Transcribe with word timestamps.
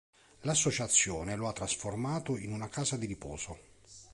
L'associazione 0.39 1.35
lo 1.35 1.47
ha 1.47 1.53
trasformato 1.53 2.35
in 2.35 2.51
una 2.53 2.69
casa 2.69 2.97
di 2.97 3.05
riposo. 3.05 3.59